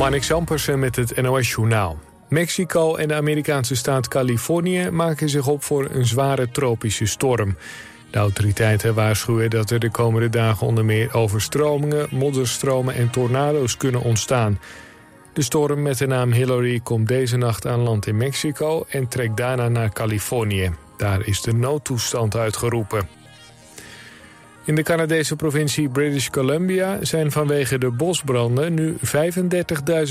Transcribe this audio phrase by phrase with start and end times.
[0.00, 1.98] Marnik Sampersen met het NOS-journaal.
[2.28, 7.56] Mexico en de Amerikaanse staat Californië maken zich op voor een zware tropische storm.
[8.10, 14.02] De autoriteiten waarschuwen dat er de komende dagen onder meer overstromingen, modderstromen en tornado's kunnen
[14.02, 14.58] ontstaan.
[15.32, 19.36] De storm met de naam Hillary komt deze nacht aan land in Mexico en trekt
[19.36, 20.70] daarna naar Californië.
[20.96, 23.19] Daar is de noodtoestand uitgeroepen.
[24.70, 28.96] In de Canadese provincie British Columbia zijn vanwege de bosbranden nu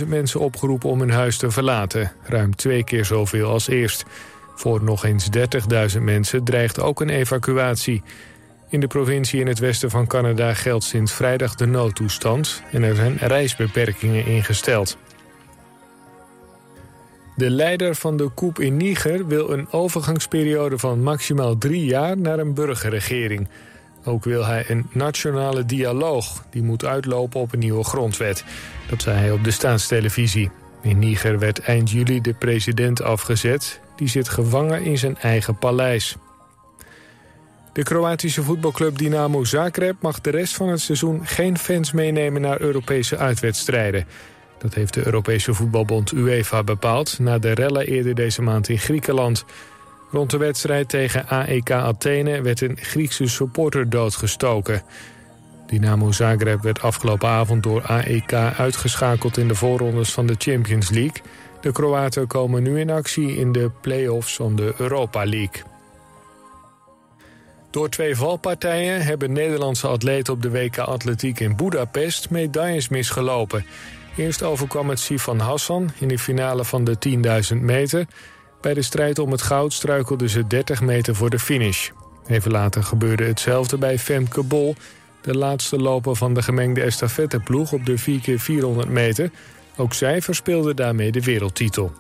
[0.01, 2.11] 35.000 mensen opgeroepen om hun huis te verlaten.
[2.23, 4.05] Ruim twee keer zoveel als eerst.
[4.55, 5.29] Voor nog eens
[5.95, 8.03] 30.000 mensen dreigt ook een evacuatie.
[8.69, 12.63] In de provincie in het westen van Canada geldt sinds vrijdag de noodtoestand...
[12.71, 14.97] en er zijn reisbeperkingen ingesteld.
[17.35, 22.39] De leider van de coup in Niger wil een overgangsperiode van maximaal drie jaar naar
[22.39, 23.47] een burgerregering...
[24.03, 26.43] Ook wil hij een nationale dialoog.
[26.49, 28.43] Die moet uitlopen op een nieuwe grondwet.
[28.89, 30.51] Dat zei hij op de staatstelevisie.
[30.81, 33.79] In Niger werd eind juli de president afgezet.
[33.95, 36.15] Die zit gevangen in zijn eigen paleis.
[37.73, 42.61] De Kroatische voetbalclub Dynamo Zagreb mag de rest van het seizoen geen fans meenemen naar
[42.61, 44.05] Europese uitwedstrijden.
[44.57, 49.45] Dat heeft de Europese voetbalbond UEFA bepaald na de rellen eerder deze maand in Griekenland.
[50.11, 54.81] Rond de wedstrijd tegen AEK Athene werd een Griekse supporter doodgestoken.
[55.67, 61.21] Dynamo Zagreb werd afgelopen avond door AEK uitgeschakeld in de voorrondes van de Champions League.
[61.61, 65.63] De Kroaten komen nu in actie in de play-offs van de Europa League.
[67.69, 73.65] Door twee valpartijen hebben Nederlandse atleten op de WK Atletiek in Budapest medailles misgelopen.
[74.17, 76.95] Eerst overkwam het Sifan Hassan in de finale van de
[77.53, 78.05] 10.000 meter.
[78.61, 81.89] Bij de strijd om het goud struikelde ze 30 meter voor de finish.
[82.27, 84.75] Even later gebeurde hetzelfde bij Femke Bol...
[85.21, 89.31] de laatste loper van de gemengde estafetteploeg op de 4x400 meter.
[89.77, 91.91] Ook zij verspeelde daarmee de wereldtitel.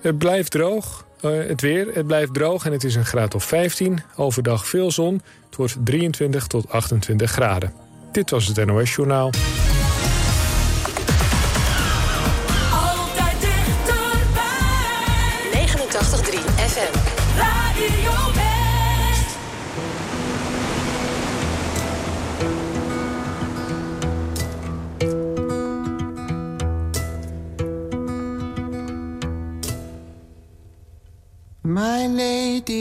[0.00, 3.44] Het blijft droog, uh, het weer, het blijft droog en het is een graad of
[3.44, 4.02] 15.
[4.16, 7.72] Overdag veel zon, het wordt 23 tot 28 graden.
[8.12, 9.30] Dit was het NOS Journaal.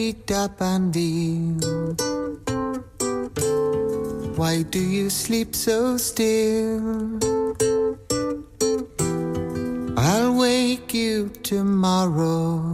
[0.10, 1.62] Lady D'Arbanville,
[4.36, 7.20] why do you sleep so still?
[9.96, 12.74] I'll wake you tomorrow,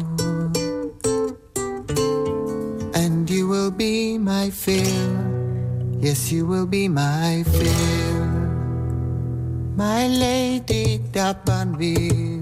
[2.96, 6.00] and you will be my fill.
[6.00, 8.28] Yes, you will be my fill,
[9.76, 12.35] my lady D'Arbanville.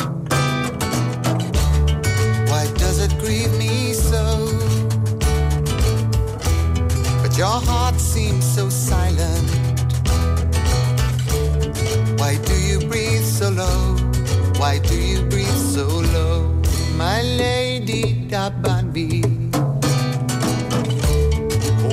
[7.54, 9.48] Your heart seems so silent.
[12.20, 13.96] Why do you breathe so low?
[14.58, 16.50] Why do you breathe so low?
[16.98, 19.54] My lady D'Arbanville.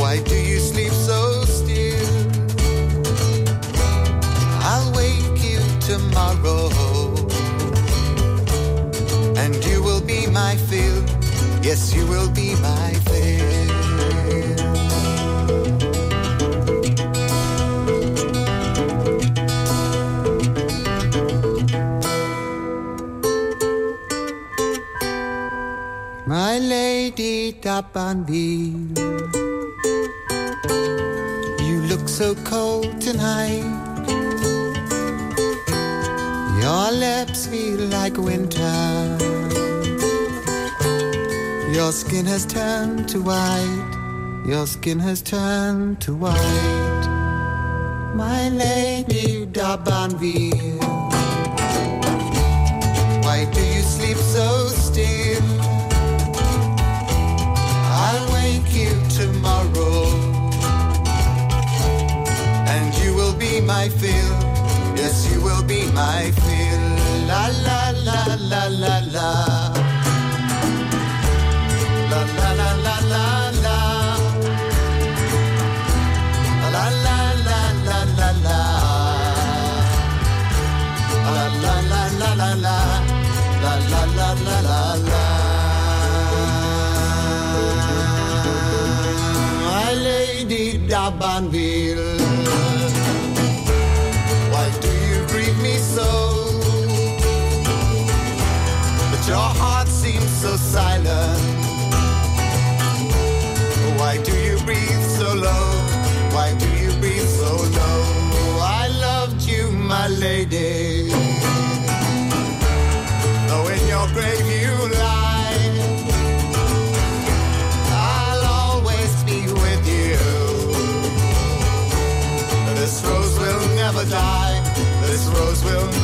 [0.00, 2.08] Why do you sleep so still?
[4.64, 5.60] I'll wake you
[5.90, 6.70] tomorrow
[9.36, 11.04] and you will be my fill.
[11.62, 12.99] Yes, you will be my
[26.30, 28.96] My lady D'Arbanville,
[31.60, 33.66] you look so cold tonight.
[36.62, 39.18] Your lips feel like winter.
[41.74, 44.42] Your skin has turned to white.
[44.46, 47.06] Your skin has turned to white.
[48.14, 50.78] My lady D'Arbanville.
[53.24, 54.79] Why do you sleep so
[63.80, 64.32] my fill.
[64.94, 66.84] Yes, you will be my fill.
[67.30, 69.59] La la la la la la.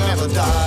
[0.06, 0.65] Never die.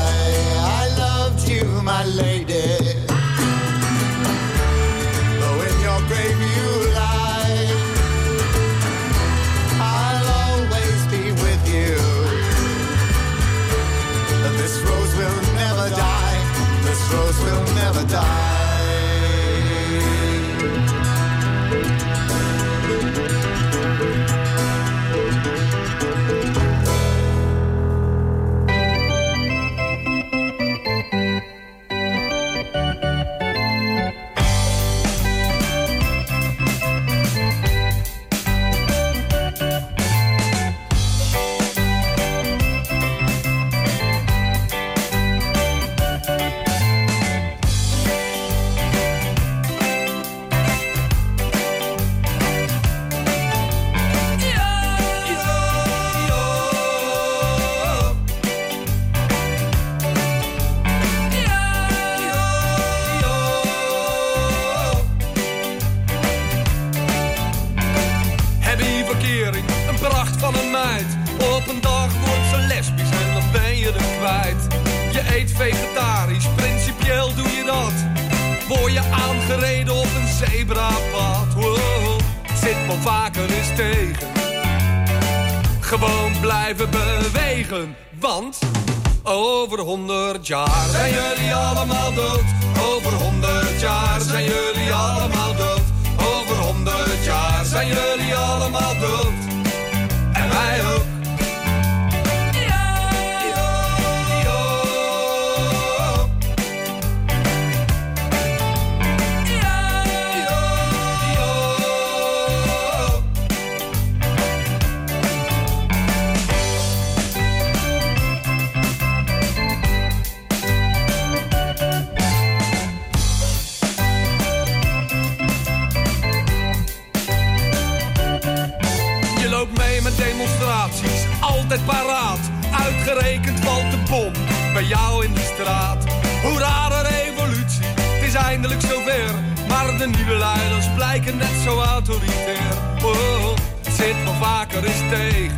[134.83, 136.03] Jou in de straat.
[136.43, 139.29] Hoe rare revolutie, het is eindelijk zover.
[139.67, 142.73] Maar de nieuwe leiders blijken net zo autoritair.
[143.03, 145.57] Oh, het zit wel vaker eens tegen.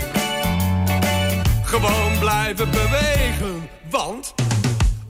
[1.64, 4.34] Gewoon blijven bewegen, want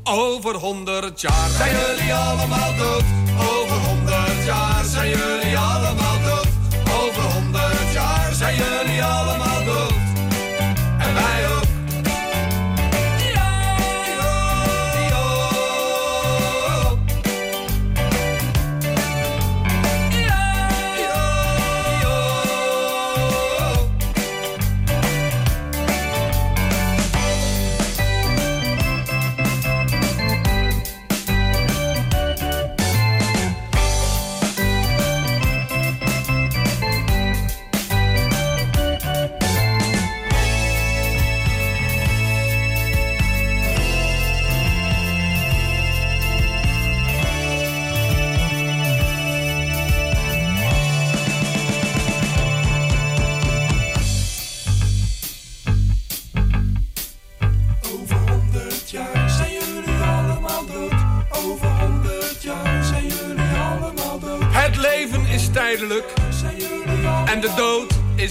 [0.03, 3.03] over honderd jaar zijn jullie allemaal dood.
[3.39, 6.47] Over honderd jaar zijn jullie allemaal dood.
[7.03, 9.30] Over honderd jaar zijn jullie allemaal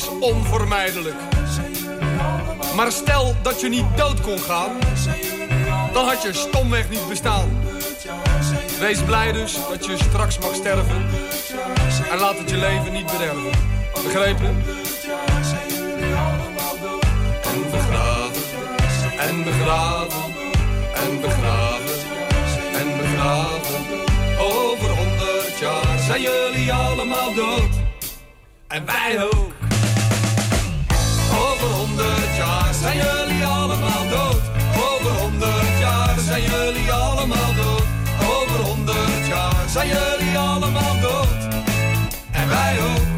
[0.01, 1.17] is onvermijdelijk.
[2.77, 4.71] Maar stel dat je niet dood kon gaan,
[5.93, 7.49] dan had je stomweg niet bestaan.
[8.79, 11.07] Wees blij dus dat je straks mag sterven
[12.11, 13.51] en laat het je leven niet bederven.
[14.03, 14.65] Begrepen?
[17.43, 18.43] En begraven,
[19.19, 20.35] en begraven,
[20.95, 21.99] en begraven,
[22.73, 23.81] en begraven.
[24.39, 27.75] Over honderd jaar zijn jullie allemaal dood.
[28.69, 29.60] En wij ook.
[32.01, 34.43] Honderd jaar zijn jullie allemaal dood.
[34.91, 37.85] Over honderd jaar zijn jullie allemaal dood.
[38.21, 41.55] Over honderd jaar zijn jullie allemaal dood.
[42.31, 43.10] En wij ook.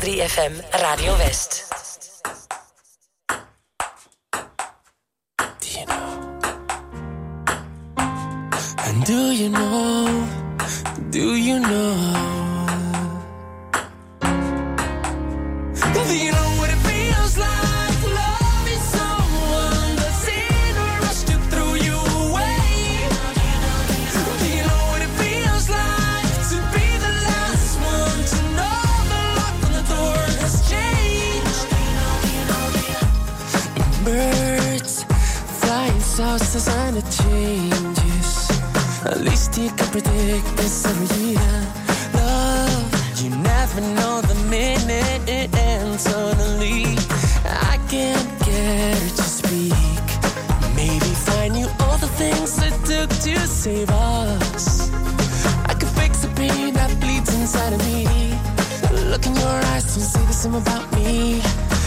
[0.00, 1.64] FM Radio West.
[5.60, 6.38] Do you know?
[8.86, 10.26] And do you know?
[11.10, 12.39] Do you know?
[36.52, 38.50] It's a sign of changes.
[39.06, 41.52] At least you can predict this every year.
[42.12, 46.98] Love, you never know the minute it ends suddenly.
[47.46, 50.02] I can't get her to speak.
[50.74, 54.90] Maybe find you all the things it took to save us.
[55.70, 58.08] I can fix the pain that bleeds inside of me.
[59.08, 61.42] Look in your eyes, don't say the same about me.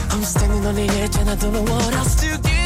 [0.09, 2.62] I'm standing on the edge and I don't know what else to do.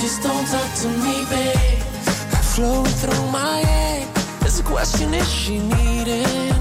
[0.00, 1.82] Just don't talk to me, babe.
[2.54, 4.08] Flowing through my head.
[4.40, 6.54] There's a question is she needing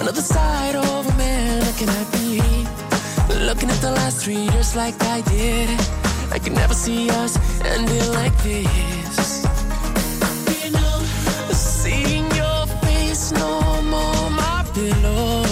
[0.00, 1.60] another side of a man?
[1.60, 2.42] Looking at be
[3.46, 5.70] looking at the last three years like I did.
[6.32, 9.46] I can never see us ending like this.
[11.52, 15.44] Seeing your face no more, my pillow.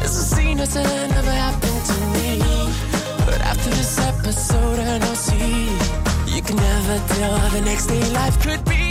[0.00, 1.61] It's a scene that's never happened
[3.62, 6.34] through this episode and I'll see.
[6.34, 8.81] You can never tell how the next day life could be.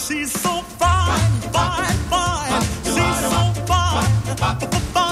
[0.00, 2.62] She's so fine, fine, fine.
[2.84, 5.09] She's so fine,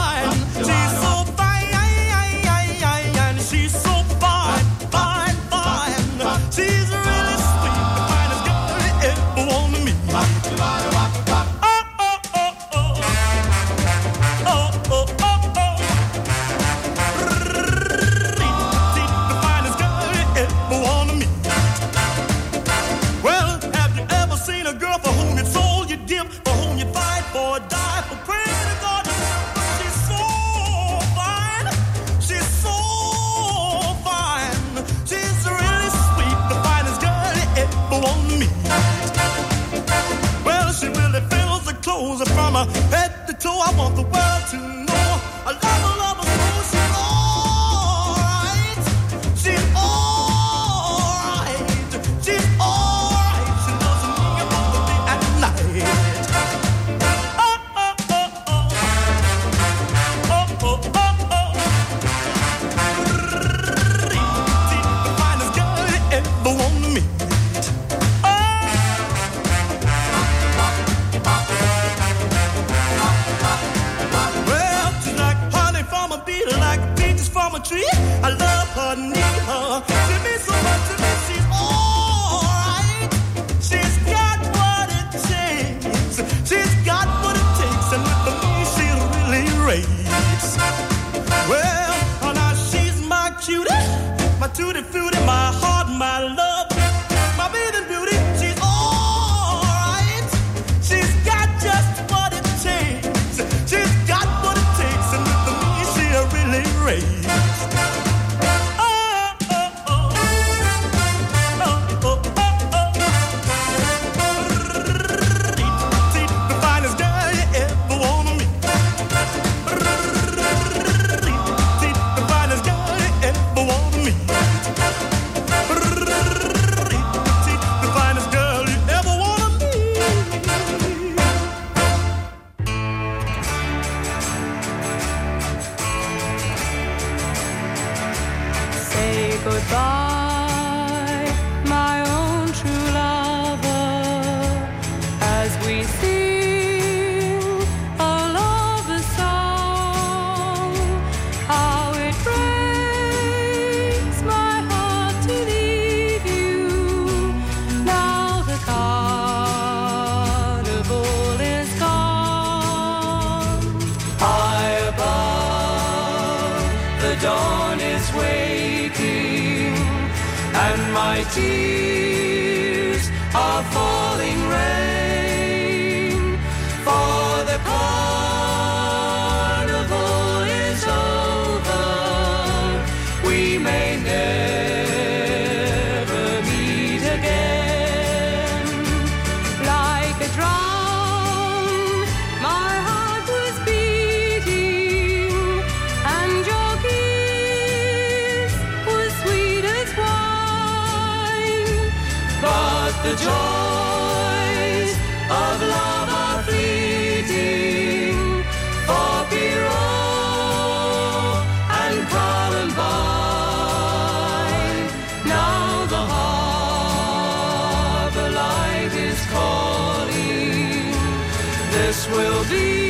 [222.11, 222.88] will be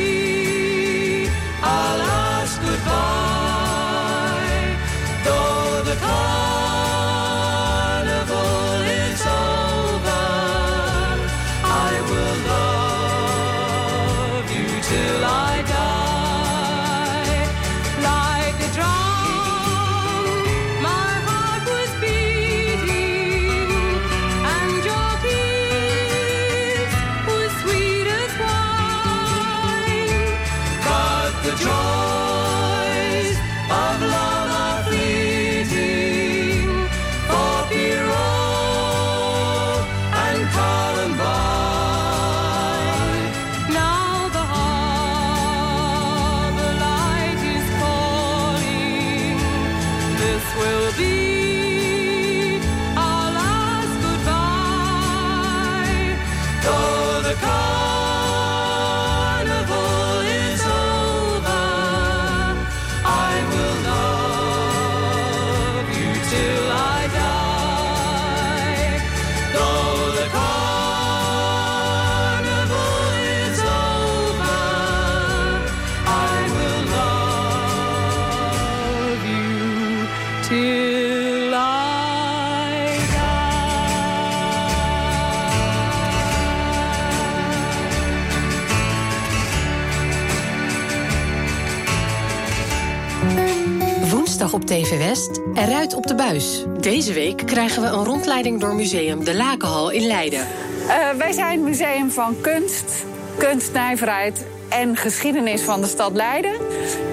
[94.51, 96.63] Op TV West, eruit op de buis.
[96.79, 100.39] Deze week krijgen we een rondleiding door museum De Lakenhal in Leiden.
[100.87, 103.05] Eh, wij zijn het museum van kunst,
[103.37, 106.53] kunstnijverheid en geschiedenis van de stad Leiden.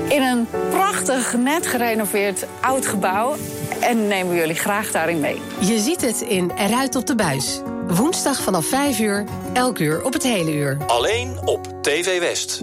[0.09, 3.35] In een prachtig, net gerenoveerd oud gebouw.
[3.81, 5.40] En nemen we jullie graag daarin mee.
[5.61, 7.61] Je ziet het in Eruit op de buis.
[7.87, 10.77] Woensdag vanaf 5 uur, elk uur op het hele uur.
[10.87, 12.62] Alleen op TV West.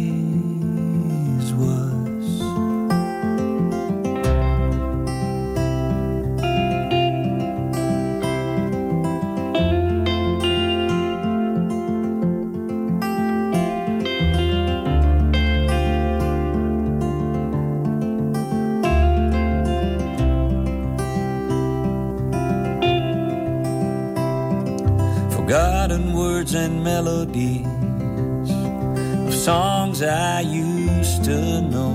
[25.51, 27.67] Forgotten words and melodies
[29.27, 31.91] of songs I used to know.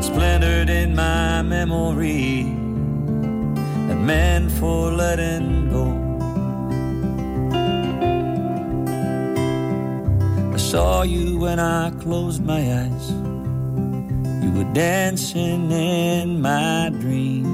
[0.00, 2.40] Splintered in my memory
[3.90, 5.92] and meant for letting go.
[10.54, 13.10] I saw you when I closed my eyes.
[14.42, 17.53] You were dancing in my dream.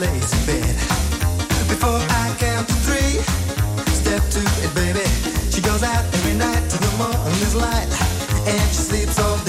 [0.00, 0.76] your lazy bed.
[1.68, 3.20] Before I count to three,
[3.92, 5.06] step to it, baby.
[5.50, 7.88] She goes out every night to the morning's light,
[8.46, 9.39] and she sleeps all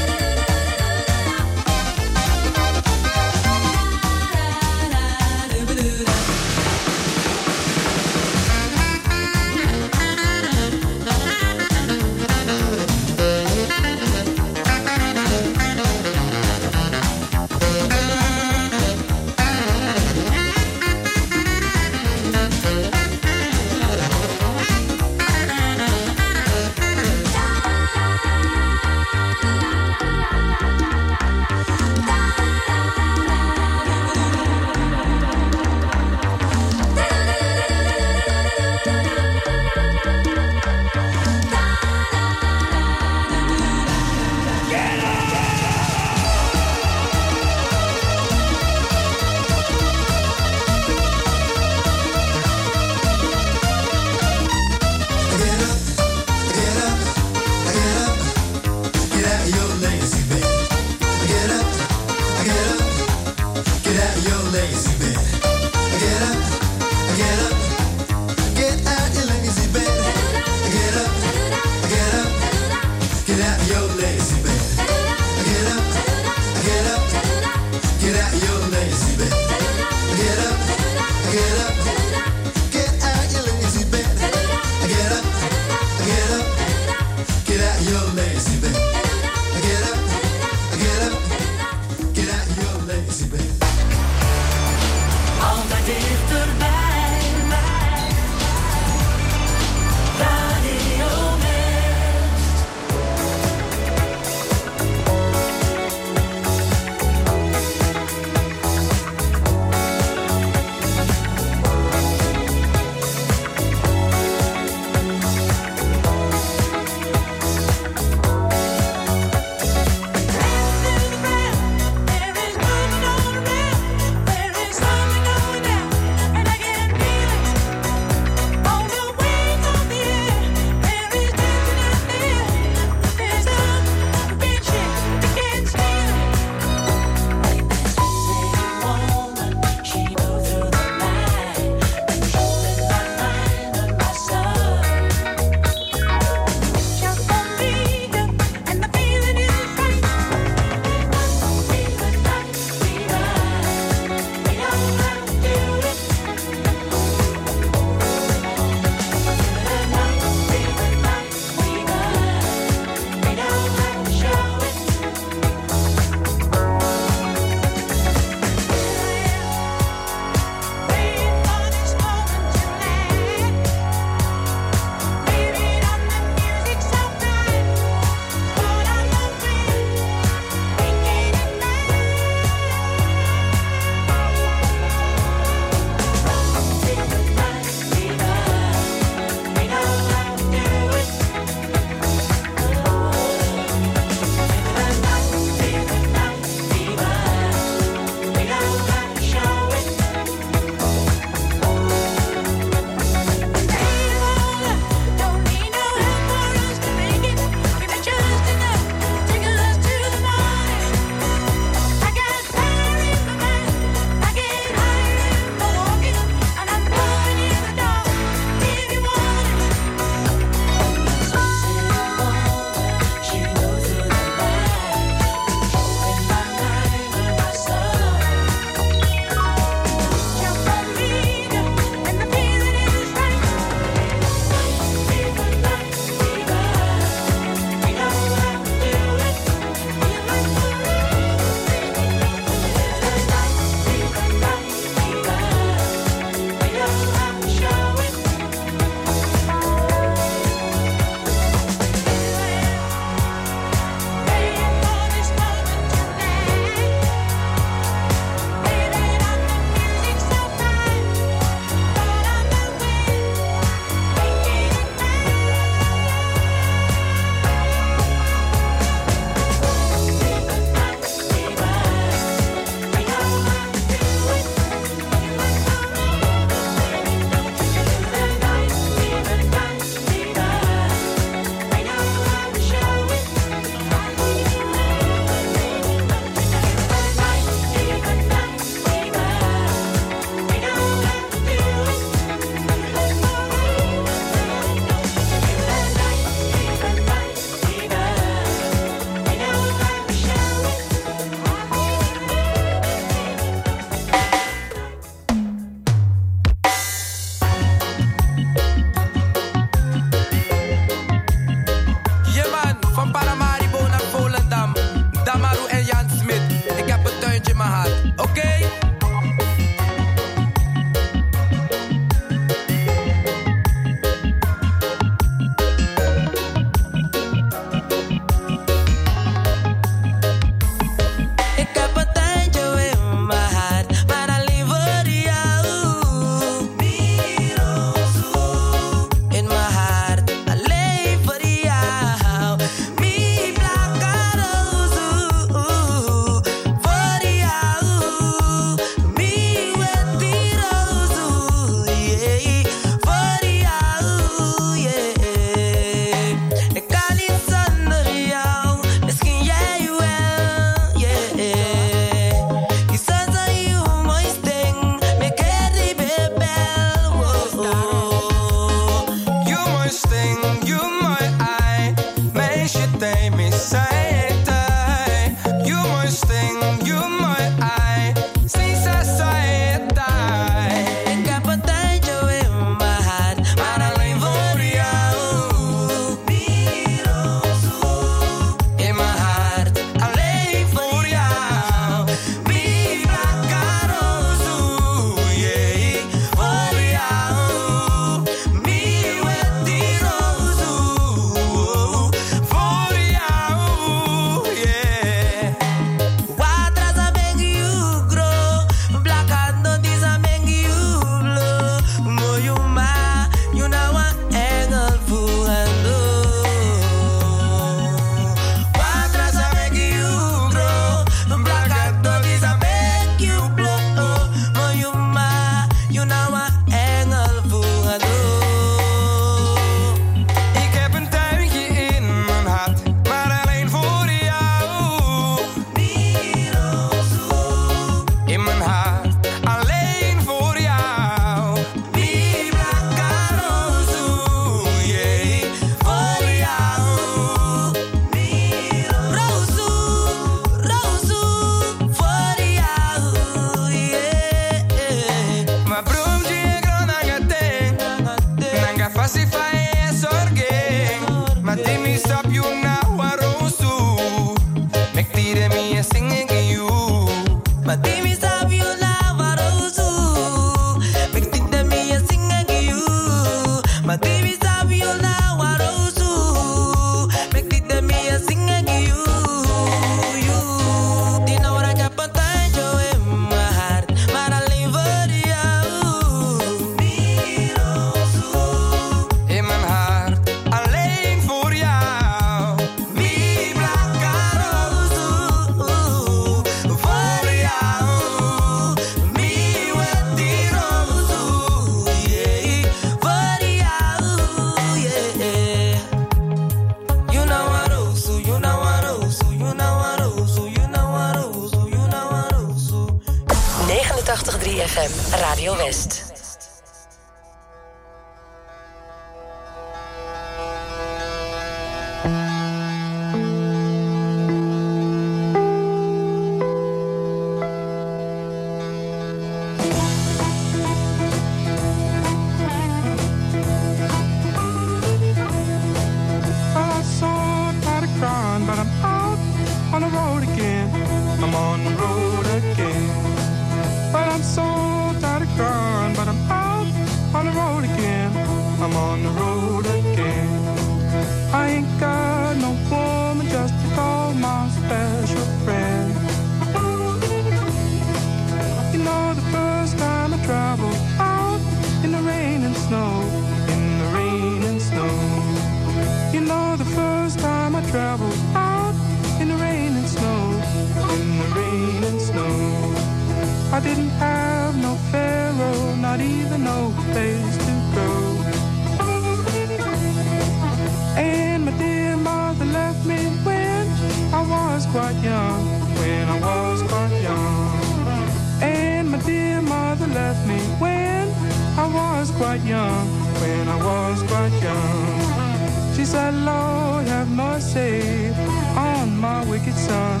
[593.20, 595.74] when I was quite young.
[595.74, 598.10] She said, Lord, have mercy
[598.56, 600.00] on my wicked son.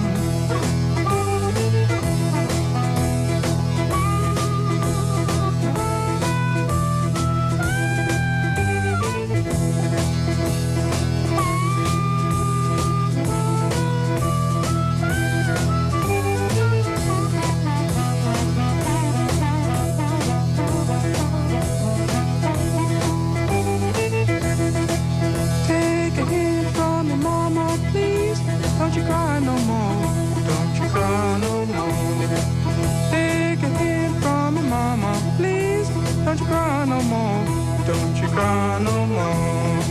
[36.48, 37.44] cry no more,
[37.86, 39.82] don't you cry no more.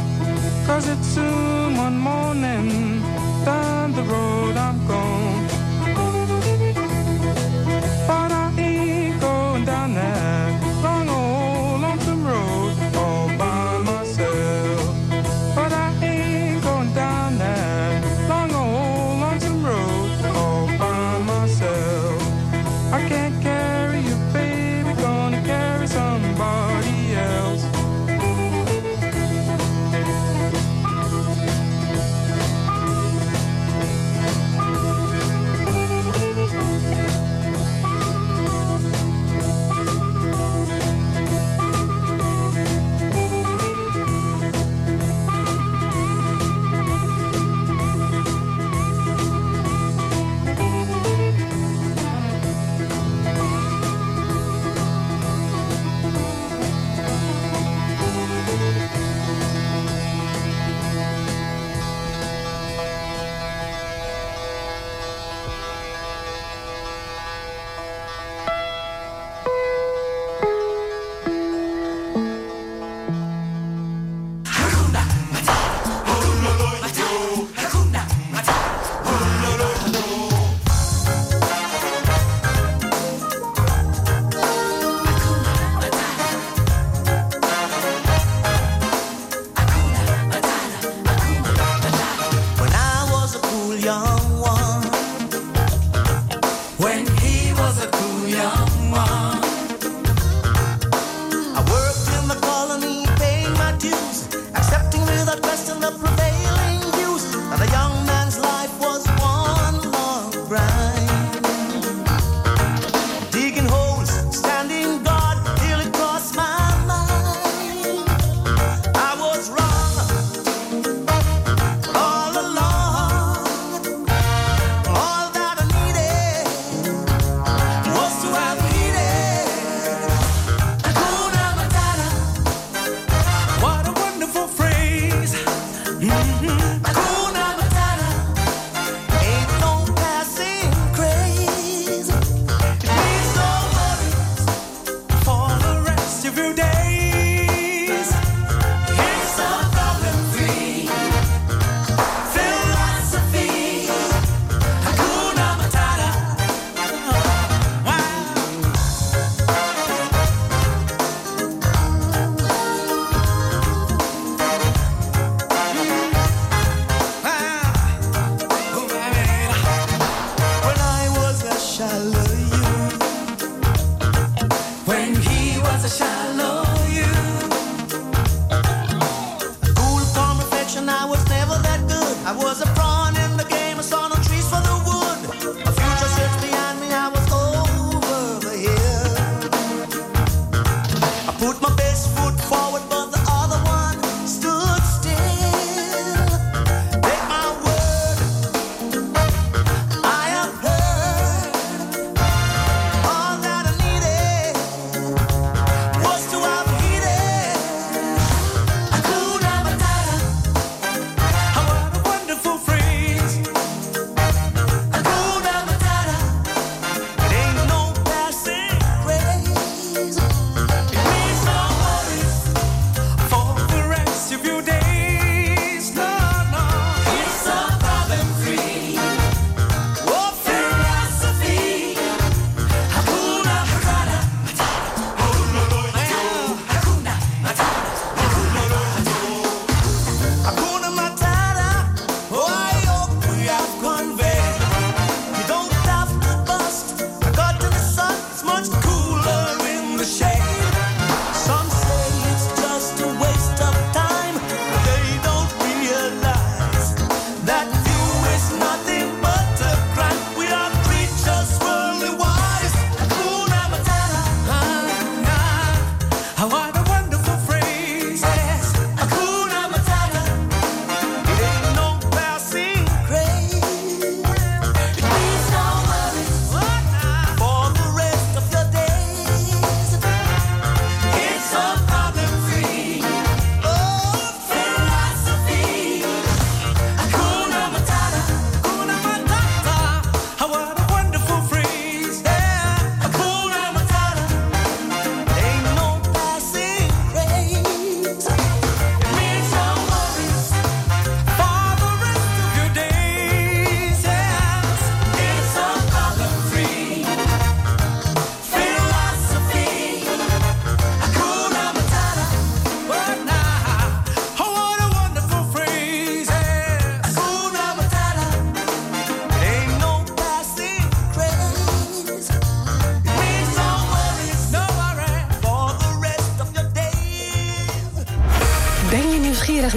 [0.68, 3.02] Cause it's soon one morning,
[3.46, 5.27] down the road I'm gone.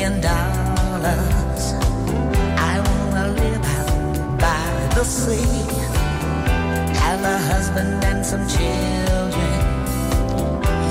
[0.00, 1.74] million dollars.
[2.72, 5.66] I wanna live out by the sea.
[7.04, 9.52] Have a husband and some children.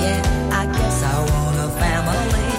[0.03, 0.22] Yeah,
[0.62, 2.51] I guess I want a family.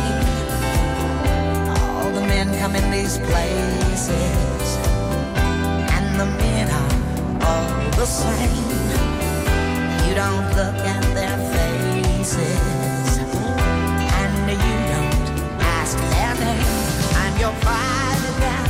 [1.71, 4.09] All the men come in these places,
[5.97, 6.95] and the men are
[7.47, 8.67] all the same.
[10.05, 13.00] You don't look at their faces.
[17.41, 18.70] your pride now.